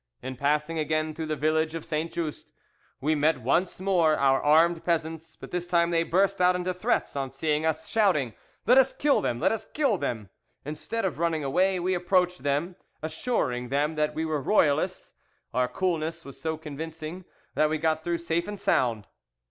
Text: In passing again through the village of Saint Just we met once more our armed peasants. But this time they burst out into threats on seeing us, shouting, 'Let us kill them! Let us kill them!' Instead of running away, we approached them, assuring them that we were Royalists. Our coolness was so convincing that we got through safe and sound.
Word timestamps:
In 0.23 0.35
passing 0.35 0.79
again 0.79 1.13
through 1.13 1.27
the 1.27 1.35
village 1.35 1.75
of 1.75 1.85
Saint 1.85 2.11
Just 2.11 2.53
we 3.01 3.13
met 3.13 3.43
once 3.43 3.79
more 3.79 4.15
our 4.17 4.41
armed 4.41 4.83
peasants. 4.83 5.35
But 5.35 5.51
this 5.51 5.67
time 5.67 5.91
they 5.91 6.01
burst 6.01 6.41
out 6.41 6.55
into 6.55 6.73
threats 6.73 7.15
on 7.15 7.31
seeing 7.31 7.67
us, 7.67 7.87
shouting, 7.87 8.33
'Let 8.65 8.79
us 8.79 8.93
kill 8.93 9.21
them! 9.21 9.39
Let 9.39 9.51
us 9.51 9.67
kill 9.71 9.99
them!' 9.99 10.31
Instead 10.65 11.05
of 11.05 11.19
running 11.19 11.43
away, 11.43 11.79
we 11.79 11.93
approached 11.93 12.41
them, 12.41 12.77
assuring 13.03 13.69
them 13.69 13.93
that 13.93 14.15
we 14.15 14.25
were 14.25 14.41
Royalists. 14.41 15.13
Our 15.53 15.67
coolness 15.67 16.25
was 16.25 16.41
so 16.41 16.57
convincing 16.57 17.25
that 17.53 17.69
we 17.69 17.77
got 17.77 18.03
through 18.03 18.17
safe 18.17 18.47
and 18.47 18.59
sound. 18.59 19.05